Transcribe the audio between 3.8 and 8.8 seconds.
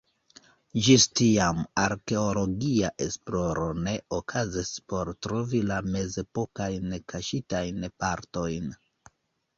ne okazis por trovi la mezepokajn kaŝitajn partojn.